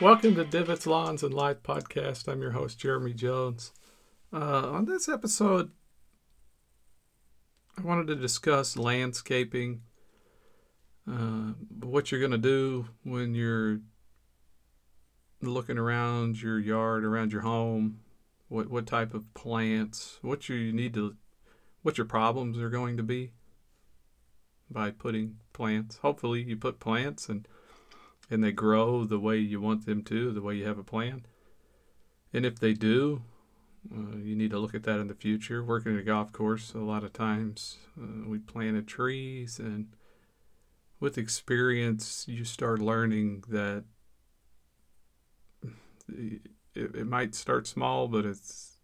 [0.00, 2.28] Welcome to Divots, Lawns, and Life podcast.
[2.28, 3.72] I'm your host, Jeremy Jones.
[4.32, 5.72] Uh, on this episode,
[7.76, 9.80] I wanted to discuss landscaping,
[11.10, 13.80] uh, what you're going to do when you're
[15.42, 17.98] looking around your yard, around your home,
[18.46, 21.16] what what type of plants, what you need to,
[21.82, 23.32] what your problems are going to be
[24.70, 25.96] by putting plants.
[25.96, 27.48] Hopefully, you put plants and
[28.30, 31.24] and they grow the way you want them to, the way you have a plan.
[32.32, 33.22] And if they do,
[33.90, 35.64] uh, you need to look at that in the future.
[35.64, 39.88] Working at a golf course, a lot of times uh, we planted trees, and
[41.00, 43.84] with experience, you start learning that
[46.08, 46.42] it,
[46.74, 48.78] it might start small, but it's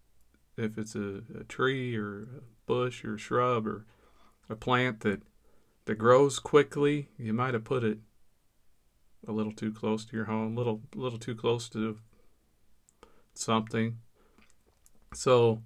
[0.57, 3.85] if it's a, a tree or a bush or a shrub or
[4.49, 5.21] a plant that
[5.85, 7.99] that grows quickly, you might have put it
[9.27, 11.97] a little too close to your home, little little too close to
[13.33, 13.97] something.
[15.13, 15.61] So,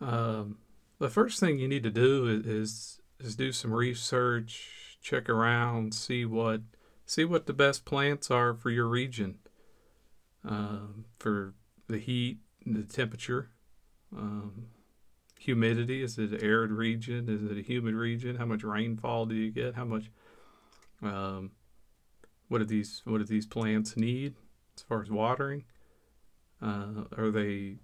[0.00, 0.58] um,
[0.98, 5.94] the first thing you need to do is, is is do some research, check around,
[5.94, 6.60] see what
[7.06, 9.38] see what the best plants are for your region,
[10.44, 11.54] um, for
[11.88, 13.50] the heat, the temperature,
[14.16, 14.66] um,
[15.38, 16.02] humidity.
[16.02, 17.28] Is it an arid region?
[17.28, 18.36] Is it a humid region?
[18.36, 19.74] How much rainfall do you get?
[19.74, 20.10] How much
[21.02, 21.50] um,
[22.54, 24.36] what do these what do these plants need
[24.76, 25.64] as far as watering?
[26.62, 27.78] Uh, are they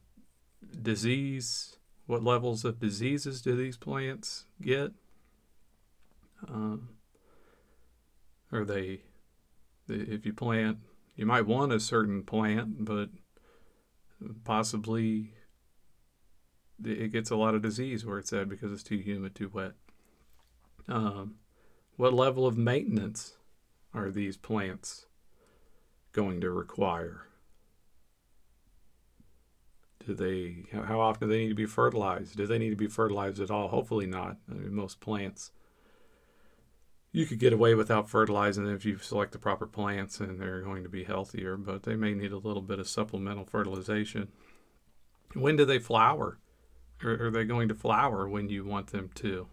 [0.80, 1.76] disease?
[2.06, 4.92] What levels of diseases do these plants get?
[6.48, 6.90] Um,
[8.52, 9.00] are they
[9.88, 10.78] if you plant
[11.16, 13.08] you might want a certain plant but
[14.44, 15.32] possibly
[16.84, 19.72] it gets a lot of disease where it's at because it's too humid too wet
[20.86, 21.34] um,
[21.96, 23.34] what level of maintenance
[23.94, 25.06] are these plants
[26.12, 27.26] going to require?
[30.06, 32.36] Do they how often do they need to be fertilized?
[32.36, 33.68] Do they need to be fertilized at all?
[33.68, 34.38] Hopefully not.
[34.50, 35.52] I mean, most plants
[37.12, 40.84] you could get away without fertilizing if you select the proper plants and they're going
[40.84, 44.28] to be healthier, but they may need a little bit of supplemental fertilization.
[45.34, 46.38] When do they flower?
[47.02, 49.48] Or are they going to flower when you want them to?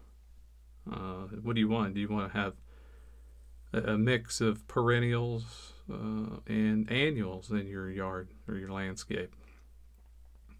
[0.90, 1.94] Uh, what do you want?
[1.94, 2.54] Do you want to have
[3.72, 9.34] a mix of perennials uh, and annuals in your yard or your landscape.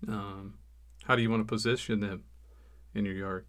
[0.07, 0.59] Um,
[1.05, 2.25] how do you want to position them
[2.95, 3.47] in your yard?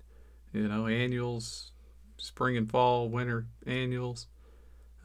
[0.53, 1.71] You know, annuals,
[2.17, 4.27] spring and fall, winter annuals,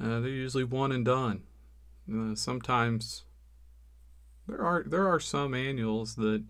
[0.01, 1.43] uh, they're usually one and done.
[2.13, 3.25] Uh, sometimes
[4.47, 6.45] there are there are some annuals that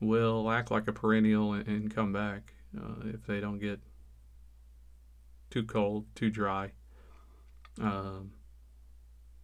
[0.00, 3.80] will act like a perennial and, and come back uh, if they don't get
[5.50, 6.72] too cold, too dry.
[7.80, 8.32] Um,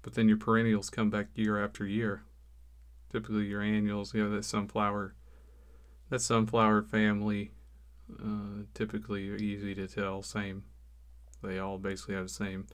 [0.03, 2.23] but then your perennials come back year after year.
[3.11, 5.15] Typically, your annuals, you know, that sunflower,
[6.11, 7.53] that sunflower family,
[8.23, 10.23] uh, typically easy to tell.
[10.23, 10.65] Same,
[11.43, 12.67] they all basically have the same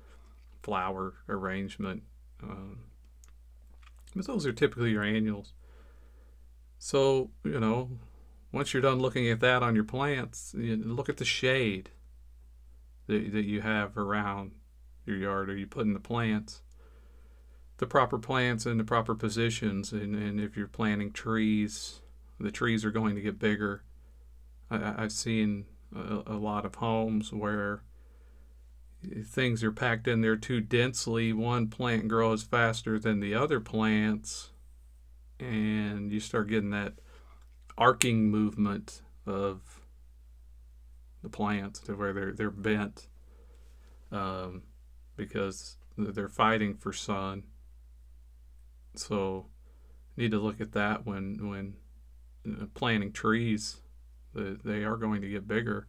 [0.63, 2.03] flower arrangement.
[2.43, 2.85] Um,
[4.15, 5.53] but those are typically your annuals.
[6.79, 7.91] So, you know,
[8.53, 11.91] once you're done looking at that on your plants, you look at the shade
[13.07, 14.53] that, that you have around
[15.09, 15.51] your yard?
[15.51, 16.63] Are you putting the plants,
[17.79, 19.93] the proper plants in the proper positions?
[19.93, 22.01] And, and if you're planting trees,
[22.39, 23.83] the trees are going to get bigger.
[24.71, 27.83] I, I've seen a, a lot of homes where
[29.25, 31.33] things are packed in there too densely.
[31.33, 34.51] One plant grows faster than the other plants,
[35.39, 36.95] and you start getting that
[37.77, 39.61] arcing movement of
[41.23, 43.09] the plants to where they're they're bent.
[44.11, 44.63] Um,
[45.19, 47.43] because they're fighting for sun.
[48.95, 49.47] So
[50.17, 51.77] need to look at that when when
[52.51, 53.81] uh, planting trees.
[54.35, 55.89] They are going to get bigger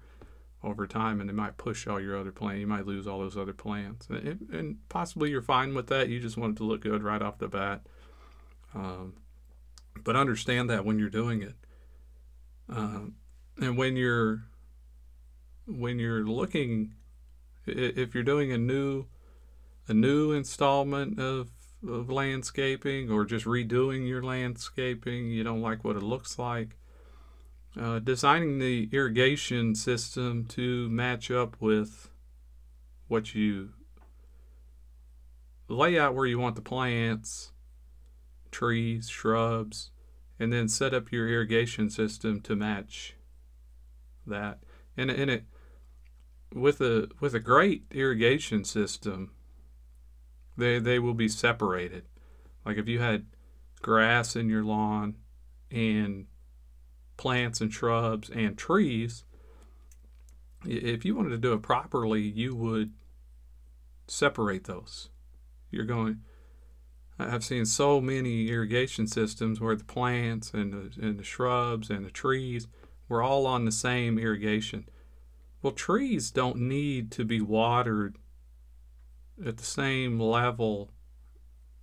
[0.63, 2.59] over time, and they might push all your other plants.
[2.59, 6.09] You might lose all those other plants, and, and, possibly you're fine with that.
[6.09, 7.81] You just want it to look good right off the bat.
[8.73, 9.13] Um,
[10.03, 11.55] but understand that when you're doing it,
[12.69, 13.15] um,
[13.61, 14.45] and when you're
[15.67, 16.95] when you're looking,
[17.67, 19.05] if you're doing a new
[19.89, 21.50] a new installment of,
[21.88, 26.77] of landscaping or just redoing your landscaping, you don't like what it looks like.
[27.80, 32.09] Uh, designing the irrigation system to match up with
[33.07, 33.69] what you
[35.68, 37.51] lay out where you want the plants,
[38.51, 39.91] trees, shrubs,
[40.39, 43.15] and then set up your irrigation system to match
[44.25, 44.59] that.
[44.97, 45.44] And, and it
[46.53, 49.31] with a with a great irrigation system,
[50.59, 52.06] they they will be separated.
[52.65, 53.25] Like if you had
[53.81, 55.15] grass in your lawn
[55.71, 56.27] and
[57.17, 59.23] plants and shrubs and trees,
[60.65, 62.91] if you wanted to do it properly, you would
[64.07, 65.09] separate those.
[65.71, 66.21] You're going.
[67.17, 72.05] I've seen so many irrigation systems where the plants and the, and the shrubs and
[72.05, 72.67] the trees
[73.09, 74.88] were all on the same irrigation.
[75.62, 78.15] Well, trees don't need to be watered
[79.45, 80.91] at the same level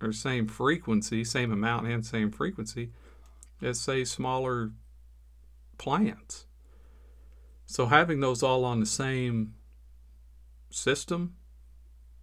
[0.01, 2.91] or same frequency, same amount and same frequency
[3.61, 4.71] as, say, smaller
[5.77, 6.45] plants.
[7.65, 9.55] So having those all on the same
[10.69, 11.35] system,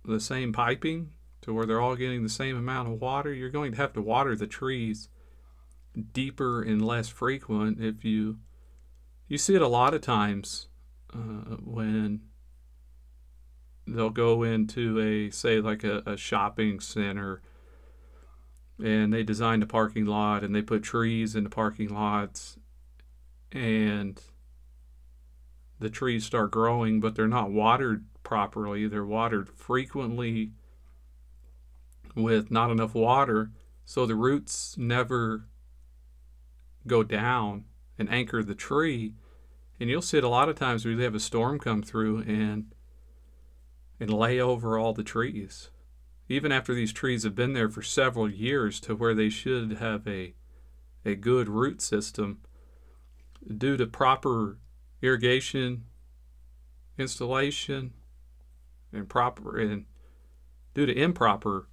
[0.04, 1.10] the same piping,
[1.42, 4.00] to where they're all getting the same amount of water, you're going to have to
[4.00, 5.08] water the trees
[6.12, 8.38] deeper and less frequent if you
[9.28, 10.66] you see it a lot of times
[11.14, 12.20] uh, when
[13.86, 17.42] they'll go into a say like a, a shopping center
[18.82, 22.58] and they designed a parking lot and they put trees in the parking lots
[23.52, 24.20] and
[25.78, 28.88] the trees start growing but they're not watered properly.
[28.88, 30.52] They're watered frequently
[32.16, 33.50] with not enough water
[33.84, 35.46] so the roots never
[36.86, 37.64] go down
[37.98, 39.14] and anchor the tree.
[39.78, 42.73] And you'll see it a lot of times they have a storm come through and
[44.00, 45.70] and lay over all the trees.
[46.28, 50.06] Even after these trees have been there for several years to where they should have
[50.06, 50.34] a
[51.06, 52.40] a good root system
[53.58, 54.56] due to proper
[55.02, 55.84] irrigation
[56.96, 57.92] installation
[58.90, 59.84] and proper and
[60.72, 61.68] due to improper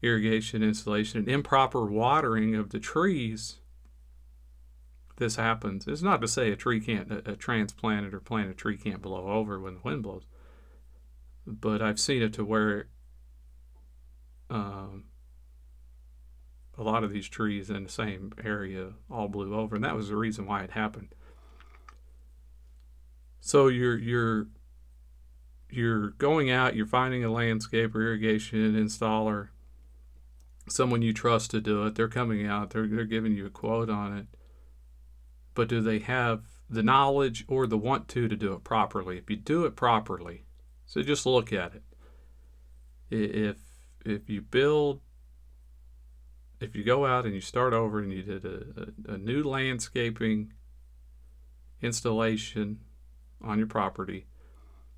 [0.00, 3.58] irrigation installation and improper watering of the trees
[5.18, 5.86] this happens.
[5.86, 9.26] It's not to say a tree can't, a, a transplanted or planted tree can't blow
[9.26, 10.24] over when the wind blows,
[11.48, 12.88] but I've seen it to where
[14.50, 15.04] um,
[16.76, 20.08] a lot of these trees in the same area all blew over, and that was
[20.08, 21.14] the reason why it happened.
[23.40, 24.48] So you're you're
[25.70, 29.48] you're going out, you're finding a landscape or irrigation installer,
[30.68, 31.94] someone you trust to do it.
[31.94, 34.26] They're coming out, they're they're giving you a quote on it
[35.58, 39.18] but do they have the knowledge or the want to to do it properly?
[39.18, 40.44] If you do it properly,
[40.88, 41.82] so just look at it.
[43.10, 43.56] If
[44.04, 45.02] if you build,
[46.60, 48.64] if you go out and you start over and you did a,
[49.10, 50.54] a, a new landscaping
[51.82, 52.80] installation
[53.42, 54.26] on your property,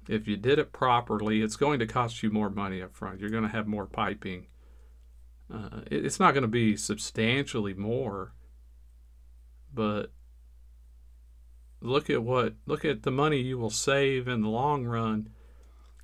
[0.09, 3.19] if you did it properly, it's going to cost you more money up front.
[3.19, 4.47] You're going to have more piping.
[5.53, 8.33] Uh, it, it's not going to be substantially more,
[9.75, 10.13] but
[11.81, 15.31] look at what look at the money you will save in the long run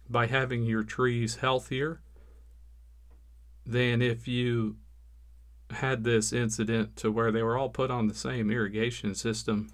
[0.09, 2.01] by having your trees healthier
[3.65, 4.77] than if you
[5.71, 9.69] had this incident to where they were all put on the same irrigation system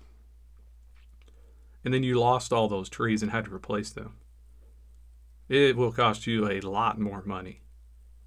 [1.84, 4.14] and then you lost all those trees and had to replace them.
[5.48, 7.60] It will cost you a lot more money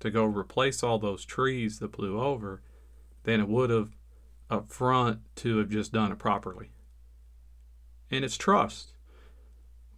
[0.01, 2.62] to go replace all those trees that blew over
[3.24, 3.96] than it would have
[4.50, 6.70] up front to have just done it properly
[8.12, 8.94] and it's trust.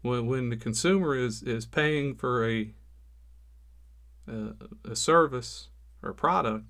[0.02, 2.74] When, when the consumer is, is paying for a,
[4.28, 5.70] a, a service
[6.02, 6.66] or product,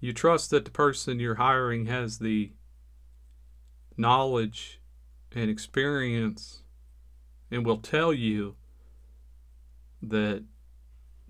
[0.00, 2.52] you trust that the person you're hiring has the
[3.96, 4.80] knowledge
[5.34, 6.62] and experience
[7.50, 8.56] and will tell you
[10.00, 10.44] that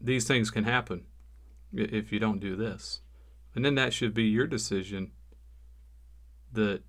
[0.01, 1.05] these things can happen
[1.73, 3.01] if you don't do this.
[3.55, 5.13] And then that should be your decision
[6.53, 6.83] that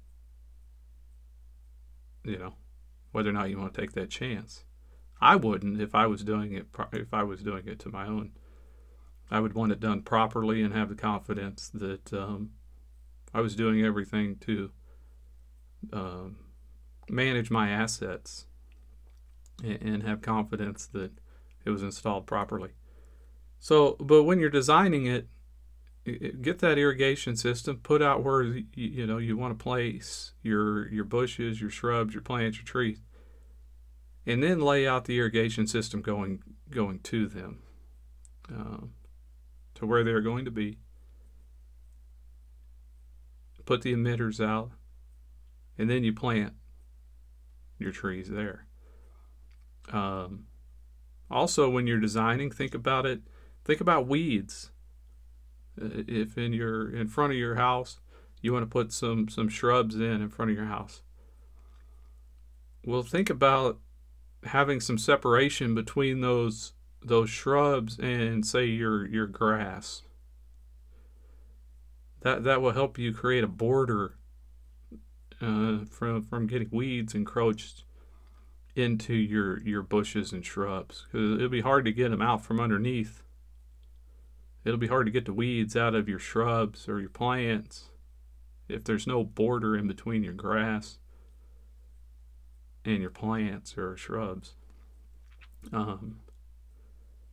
[2.24, 2.54] you know,
[3.20, 4.64] whether or not you want to take that chance.
[5.20, 6.68] I wouldn't if I was doing it.
[6.94, 8.32] If I was doing it to my own,
[9.30, 12.52] I would want it done properly and have the confidence that um,
[13.34, 14.72] I was doing everything to
[15.92, 16.38] um,
[17.10, 18.46] manage my assets
[19.62, 21.12] and, and have confidence that
[21.66, 22.70] it was installed properly.
[23.60, 25.28] So, but when you're designing it,
[26.42, 31.04] get that irrigation system put out where you, know you want to place your your
[31.04, 33.02] bushes your shrubs your plants your trees
[34.30, 37.64] and then lay out the irrigation system going going to them
[38.54, 38.92] um,
[39.74, 40.78] to where they're going to be.
[43.66, 44.72] Put the emitters out
[45.80, 46.54] and then you plant
[47.80, 48.68] your trees there.
[49.92, 50.46] Um,
[51.32, 53.22] also when you're designing think about it
[53.66, 54.70] think about weeds.
[55.82, 58.00] Uh, if in your in front of your house
[58.44, 61.02] you want to put some some shrubs in in front of your house.
[62.86, 63.80] Well think about
[64.46, 70.04] having some separation between those those shrubs and say your your grass.
[72.22, 74.16] That that will help you create a border
[75.42, 77.84] uh, from from getting weeds encroached
[78.76, 81.06] into your your bushes and shrubs.
[81.06, 83.24] Because it'll be hard to get them out from underneath.
[84.66, 87.86] It'll be hard to get the weeds out of your shrubs or your plants
[88.68, 91.00] if there's no border in between your grass
[92.86, 94.56] and your plants or shrubs.
[95.72, 96.20] Um,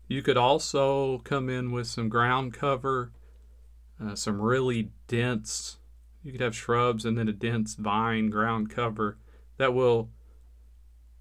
[0.09, 3.13] you could also come in with some ground cover,
[4.03, 5.79] uh, some really dense,
[6.23, 9.19] you could have shrubs and then a dense vine ground cover
[9.59, 10.11] that will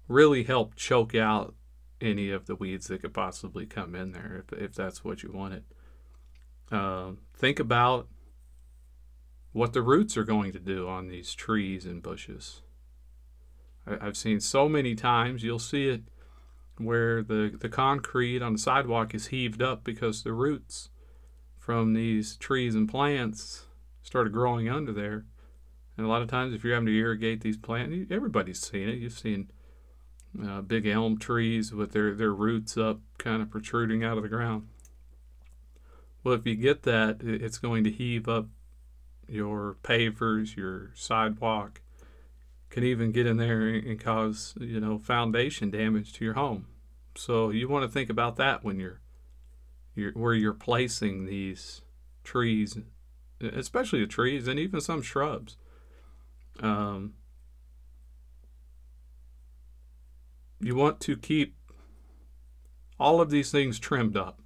[0.08, 1.54] really help choke out
[2.00, 5.32] any of the weeds that could possibly come in there if, if that's what you
[5.32, 5.64] wanted.
[6.70, 8.08] Uh, think about
[9.52, 12.62] what the roots are going to do on these trees and bushes.
[13.86, 16.02] I've seen so many times, you'll see it
[16.78, 20.90] where the, the concrete on the sidewalk is heaved up because the roots
[21.56, 23.66] from these trees and plants
[24.02, 25.24] started growing under there.
[25.96, 28.98] And a lot of times, if you're having to irrigate these plants, everybody's seen it.
[28.98, 29.50] You've seen
[30.44, 34.28] uh, big elm trees with their, their roots up, kind of protruding out of the
[34.28, 34.68] ground.
[36.22, 38.46] Well, if you get that, it's going to heave up
[39.28, 41.80] your pavers, your sidewalk,
[42.70, 46.66] can even get in there and cause, you know, foundation damage to your home.
[47.14, 49.00] So you want to think about that when you're,
[49.94, 51.82] you're where you're placing these
[52.24, 52.78] trees,
[53.40, 55.56] especially the trees and even some shrubs.
[56.60, 57.14] Um,
[60.60, 61.56] you want to keep
[62.98, 64.40] all of these things trimmed up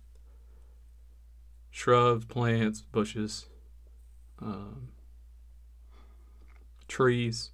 [1.70, 3.46] shrubs, plants, bushes,
[4.40, 4.88] um,
[6.88, 7.50] trees,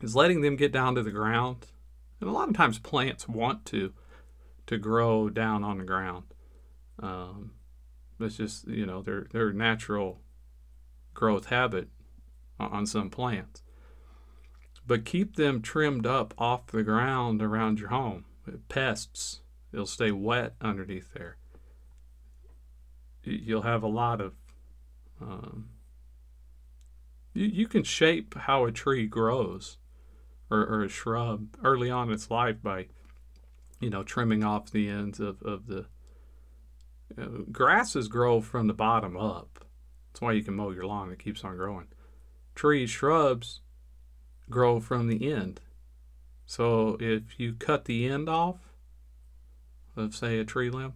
[0.00, 1.66] is letting them get down to the ground.
[2.20, 3.92] And a lot of times plants want to
[4.66, 6.24] to grow down on the ground.
[7.00, 7.52] Um,
[8.20, 10.20] it's just you know their their natural
[11.14, 11.88] growth habit
[12.60, 13.62] on some plants
[14.88, 18.24] but keep them trimmed up off the ground around your home.
[18.68, 21.36] Pests, it'll stay wet underneath there.
[23.22, 24.32] You'll have a lot of.
[25.20, 25.68] Um,
[27.34, 29.76] you, you can shape how a tree grows
[30.50, 32.86] or, or a shrub early on in its life by,
[33.80, 35.86] you know, trimming off the ends of, of the.
[37.16, 39.64] You know, grasses grow from the bottom up.
[40.08, 41.86] That's why you can mow your lawn, it keeps on growing.
[42.54, 43.60] Trees, shrubs,
[44.50, 45.60] grow from the end.
[46.44, 48.56] So if you cut the end off
[49.96, 50.94] of, say, a tree limb,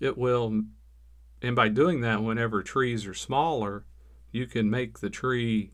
[0.00, 0.64] it will,
[1.42, 3.84] and by doing that, whenever trees are smaller,
[4.30, 5.72] you can make the tree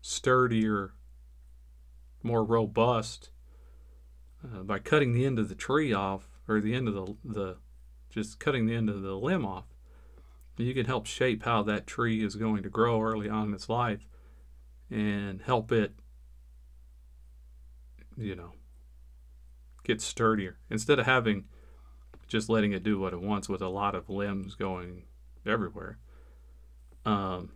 [0.00, 0.92] sturdier,
[2.22, 3.30] more robust
[4.44, 7.56] uh, by cutting the end of the tree off or the end of the, the
[8.10, 9.64] just cutting the end of the limb off.
[10.56, 13.68] You can help shape how that tree is going to grow early on in its
[13.68, 14.08] life
[14.90, 15.92] and help it,
[18.16, 18.52] you know,
[19.84, 21.44] get sturdier instead of having
[22.26, 25.04] just letting it do what it wants with a lot of limbs going
[25.46, 25.98] everywhere.
[27.04, 27.52] Um,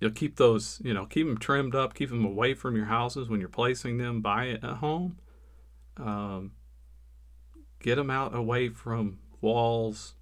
[0.00, 3.28] you'll keep those, you know, keep them trimmed up, keep them away from your houses
[3.28, 5.18] when you're placing them by a home.
[5.96, 6.52] Um,
[7.80, 10.14] get them out away from walls.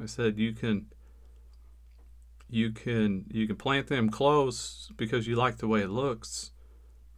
[0.00, 0.86] I said you can
[2.48, 6.52] you can you can plant them close because you like the way it looks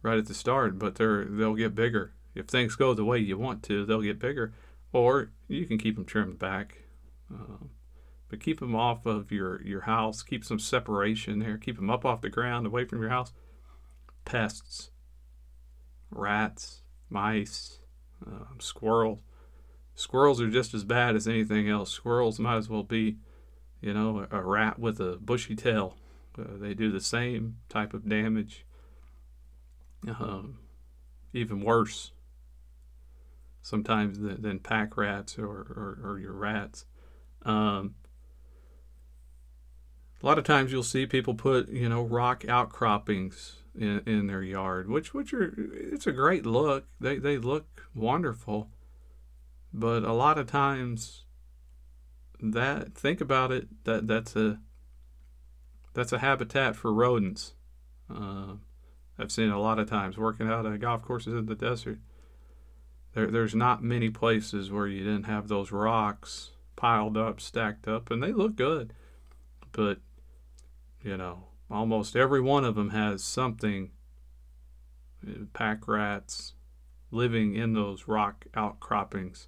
[0.01, 3.37] right at the start, but they're they'll get bigger if things go the way you
[3.37, 3.85] want to.
[3.85, 4.53] They'll get bigger,
[4.91, 6.77] or you can keep them trimmed back.
[7.31, 7.65] Uh,
[8.29, 10.21] but keep them off of your your house.
[10.21, 11.57] Keep some separation there.
[11.57, 13.33] Keep them up off the ground, away from your house.
[14.25, 14.91] Pests,
[16.11, 17.79] rats, mice,
[18.25, 19.19] uh, squirrels.
[19.95, 21.91] Squirrels are just as bad as anything else.
[21.91, 23.17] Squirrels might as well be
[23.81, 25.95] you know, a rat with a bushy tail.
[26.37, 28.65] Uh, they do the same type of damage,
[30.07, 30.59] um,
[31.33, 32.11] even worse
[33.61, 36.85] sometimes than, than pack rats or, or, or your rats.
[37.43, 37.95] Um,
[40.21, 44.43] a lot of times you'll see people put, you know, rock outcroppings in, in their
[44.43, 46.85] yard, which which are it's a great look.
[46.99, 48.69] They they look wonderful,
[49.73, 51.25] but a lot of times
[52.41, 54.59] that think about it that that's a
[55.93, 57.53] that's a habitat for rodents.
[58.09, 58.55] Uh,
[59.19, 61.99] i've seen a lot of times working out at golf courses in the desert
[63.13, 68.11] there, there's not many places where you didn't have those rocks piled up stacked up
[68.11, 68.93] and they look good.
[69.71, 69.99] But
[71.03, 73.91] you know almost every one of them has something
[75.27, 76.53] uh, pack rats
[77.11, 79.47] living in those rock outcroppings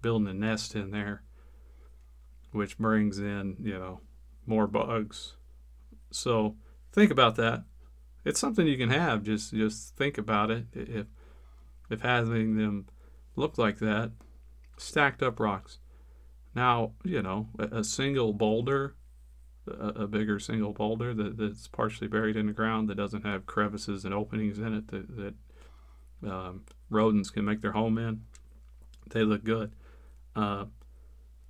[0.00, 1.22] building a nest in there
[2.52, 4.00] which brings in, you know,
[4.46, 5.34] more bugs.
[6.10, 6.56] So
[6.92, 7.64] think about that.
[8.24, 9.24] It's something you can have.
[9.24, 10.66] Just just think about it.
[10.72, 11.06] If
[11.90, 12.86] if having them
[13.34, 14.12] look like that,
[14.76, 15.78] stacked up rocks.
[16.54, 18.94] Now you know a single boulder,
[19.66, 23.46] a, a, bigger single boulder that, that's partially buried in the ground that doesn't have
[23.46, 25.34] crevices and openings in it that, that
[26.28, 28.22] um, rodents can make their home in.
[29.10, 29.72] They look good.
[30.34, 30.66] Uh,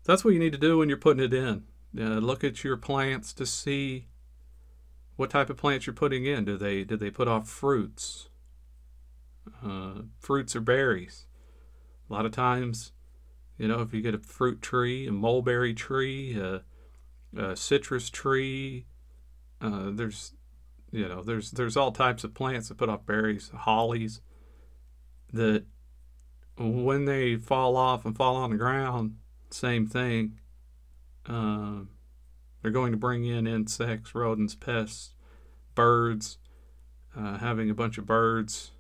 [0.04, 1.64] that's what you need to do when you're putting it in.
[1.98, 4.08] Uh, look at your plants to see
[5.16, 6.44] what type of plants you're putting in.
[6.44, 8.28] Do they do they put off fruits?
[9.64, 11.26] Uh, fruits or berries?
[12.08, 12.92] A lot of times,
[13.58, 16.38] you know, if you get a fruit tree, a mulberry tree,
[17.36, 18.86] a citrus tree,
[19.60, 20.34] uh, there's
[20.90, 24.20] you know there's there's all types of plants that put off berries, hollies,
[25.32, 25.64] that
[26.58, 29.16] when they fall off and fall on the ground,
[29.50, 30.38] same thing.
[31.26, 31.84] Uh,
[32.60, 35.14] they're going to bring in insects, rodents, pests,
[35.74, 36.38] birds.
[37.14, 38.70] Uh, having a bunch of birds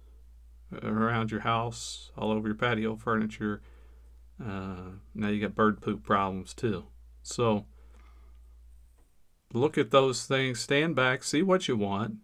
[0.82, 3.60] around your house, all over your patio furniture.
[4.42, 6.84] Uh, now you got bird poop problems too.
[7.22, 7.66] So
[9.52, 12.16] look at those things, stand back, see what you want,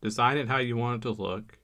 [0.00, 1.58] design it how you want it to look.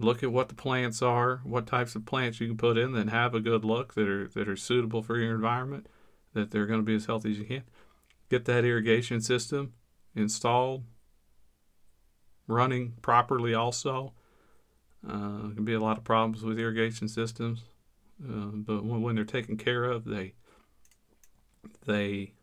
[0.00, 3.08] Look at what the plants are, what types of plants you can put in that
[3.08, 5.88] have a good look, that are that are suitable for your environment
[6.34, 7.64] that they're going to be as healthy as you can.
[8.30, 9.72] Get that irrigation system
[10.14, 10.84] installed,
[12.46, 13.54] running properly.
[13.54, 14.12] Also,
[15.06, 17.62] uh, can be a lot of problems with irrigation systems,
[18.22, 20.34] uh, but when, when they're taken care of, they
[21.86, 22.34] they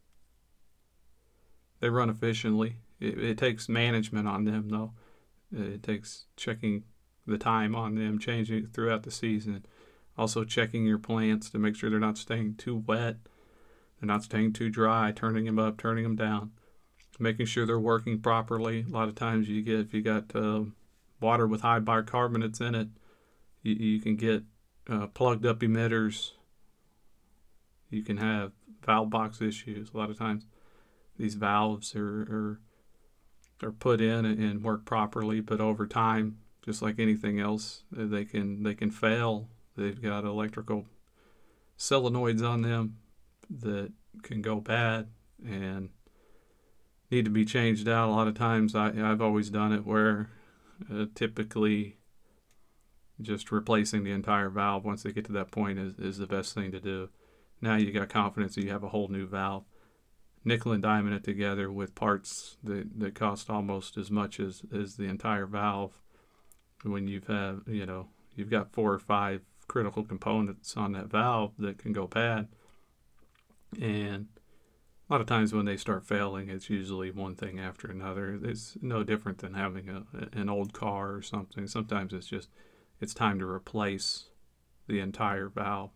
[1.85, 2.77] they run efficiently.
[2.99, 4.93] It, it takes management on them, though.
[5.55, 6.83] It takes checking
[7.27, 9.65] the time on them, changing throughout the season.
[10.17, 13.17] Also, checking your plants to make sure they're not staying too wet
[13.99, 16.51] they're not staying too dry, turning them up, turning them down,
[17.19, 18.85] making sure they're working properly.
[18.87, 20.63] A lot of times you get, if you got uh,
[21.21, 22.89] water with high bicarbonates in it,
[23.63, 24.43] you, you can get
[24.89, 26.31] uh, plugged up emitters.
[27.89, 28.51] You can have
[28.85, 29.91] valve box issues.
[29.93, 30.45] A lot of times
[31.17, 32.59] these valves are, are,
[33.63, 38.63] are put in and work properly, but over time, just like anything else, they can
[38.63, 39.49] they can fail.
[39.77, 40.85] They've got electrical
[41.77, 42.97] solenoids on them
[43.49, 43.91] that
[44.23, 45.09] can go bad
[45.45, 45.89] and
[47.11, 48.09] need to be changed out.
[48.09, 50.29] A lot of times, I, I've always done it where
[50.91, 51.97] uh, typically
[53.21, 56.53] just replacing the entire valve once they get to that point is, is the best
[56.53, 57.09] thing to do.
[57.61, 59.63] Now you got confidence that you have a whole new valve.
[60.45, 64.95] Nickel and diamond it together with parts that, that cost almost as much as, as
[64.95, 65.99] the entire valve.
[66.83, 71.53] When you've had, you know, you've got four or five critical components on that valve
[71.57, 72.47] that can go bad
[73.81, 74.27] and
[75.09, 78.39] a lot of times when they start failing, it's usually one thing after another.
[78.43, 80.03] It's no different than having a,
[80.33, 81.67] an old car or something.
[81.67, 82.49] Sometimes it's just
[82.99, 84.29] it's time to replace
[84.87, 85.91] the entire valve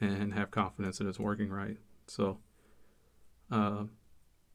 [0.00, 1.76] and have confidence that it's working right.
[2.06, 2.38] So
[3.50, 3.84] uh,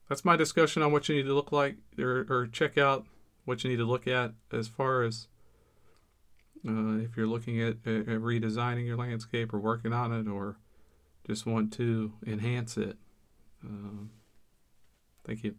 [0.10, 3.06] that's my discussion on what you need to look like or, or check out
[3.46, 5.28] what you need to look at as far as
[6.68, 10.58] uh, if you're looking at, at redesigning your landscape or working on it or
[11.28, 12.98] just want to enhance it.
[13.64, 14.12] Um,
[15.26, 15.56] thank you.